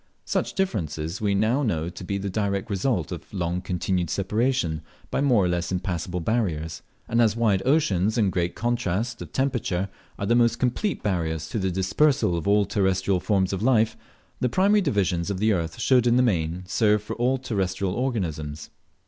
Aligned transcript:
Such 0.25 0.55
difference 0.55 0.97
we 1.21 1.35
now 1.35 1.61
know 1.61 1.87
to 1.87 2.03
be 2.03 2.17
the 2.17 2.27
direct 2.27 2.71
result 2.71 3.11
of 3.11 3.31
long 3.31 3.61
continued 3.61 4.09
separation 4.09 4.81
by 5.11 5.21
more 5.21 5.45
or 5.45 5.47
less 5.47 5.71
impassable 5.71 6.19
barriers; 6.21 6.81
and 7.07 7.21
as 7.21 7.35
wide 7.35 7.61
oceans 7.67 8.17
and 8.17 8.31
great 8.31 8.55
contrast: 8.55 9.21
of 9.21 9.31
temperature 9.31 9.89
are 10.17 10.25
the 10.25 10.33
most 10.33 10.57
complete 10.57 11.03
barriers 11.03 11.47
to 11.49 11.59
the 11.59 11.69
dispersal 11.69 12.35
of 12.35 12.47
all 12.47 12.65
terrestrial 12.65 13.19
forms 13.19 13.53
of 13.53 13.61
life, 13.61 13.95
the 14.39 14.49
primary 14.49 14.81
divisions 14.81 15.29
of 15.29 15.37
the 15.37 15.53
earth 15.53 15.79
should 15.79 16.07
in 16.07 16.15
the 16.15 16.23
main 16.23 16.63
serve 16.65 17.03
for 17.03 17.15
all 17.17 17.37
terrestrial 17.37 17.93
organisms. 17.93 18.71